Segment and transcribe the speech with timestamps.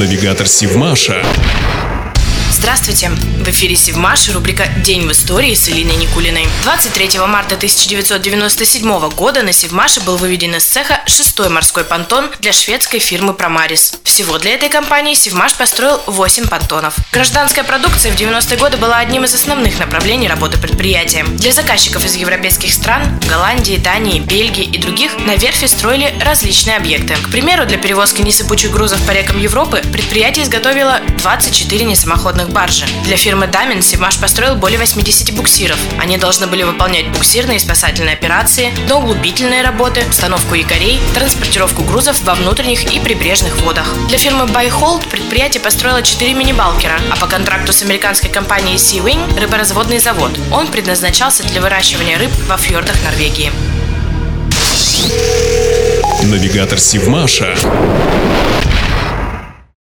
[0.00, 1.22] Навигатор Сивмаша.
[2.72, 3.10] Здравствуйте!
[3.10, 6.46] В эфире Севмаш, рубрика «День в истории» с Элиной Никулиной.
[6.62, 13.00] 23 марта 1997 года на Севмаше был выведен из цеха шестой морской понтон для шведской
[13.00, 13.94] фирмы Промарис.
[14.04, 16.94] Всего для этой компании Севмаш построил 8 понтонов.
[17.10, 21.24] Гражданская продукция в 90-е годы была одним из основных направлений работы предприятия.
[21.24, 27.16] Для заказчиков из европейских стран– Голландии, Дании, Бельгии и других– на верфи строили различные объекты.
[27.16, 32.59] К примеру, для перевозки несыпучих грузов по рекам Европы предприятие изготовило 24 несамоходных баржи.
[33.04, 35.78] Для фирмы Дамин Севмаш построил более 80 буксиров.
[35.98, 42.34] Они должны были выполнять буксирные и спасательные операции, доуглубительные работы, установку якорей, транспортировку грузов во
[42.34, 43.86] внутренних и прибрежных водах.
[44.08, 49.40] Для фирмы Байхолд предприятие построило 4 мини-балкера, а по контракту с американской компанией Sea Wing–
[49.40, 50.38] рыборазводный завод.
[50.52, 53.50] Он предназначался для выращивания рыб во фьордах Норвегии.
[56.24, 57.56] Навигатор Сивмаша.